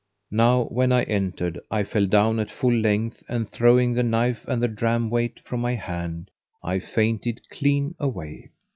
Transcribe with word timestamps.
Now 0.31 0.63
when 0.63 0.91
I 0.91 1.03
entered, 1.03 1.59
I 1.69 1.83
fell 1.83 2.07
down 2.07 2.39
at 2.39 2.49
full 2.49 2.73
length 2.73 3.21
and 3.29 3.47
throwing 3.47 3.93
the 3.93 4.01
knife 4.01 4.43
and 4.47 4.59
the 4.59 4.67
dram 4.67 5.11
weight 5.11 5.39
from 5.41 5.61
my 5.61 5.75
hand, 5.75 6.31
I 6.63 6.79
fainted 6.79 7.41
clean 7.51 7.93
away. 7.99 8.49